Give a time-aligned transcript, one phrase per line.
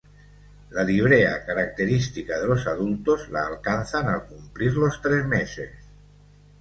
[0.71, 5.69] La librea característica de los adultos la alcanzan al cumplir los tres meses.